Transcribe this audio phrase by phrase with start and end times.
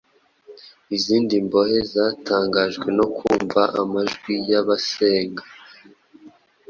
[0.95, 5.43] Izindi mbohe zatangajwe no kumva amajwi y’abasenga